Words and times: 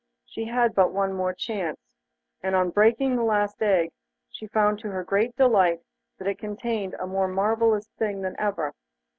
She 0.25 0.45
had 0.45 0.73
but 0.73 0.91
one 0.91 1.13
more 1.13 1.31
chance, 1.31 1.79
and 2.41 2.55
on 2.55 2.71
breaking 2.71 3.15
the 3.15 3.21
last 3.23 3.61
egg 3.61 3.91
she 4.31 4.47
found 4.47 4.79
to 4.79 4.89
her 4.89 5.03
great 5.03 5.35
delight 5.35 5.81
that 6.17 6.27
it 6.27 6.39
contained 6.39 6.95
a 6.95 7.05
more 7.05 7.27
marvellous 7.27 7.87
thing 7.99 8.21
than 8.23 8.35
ever. 8.39 8.73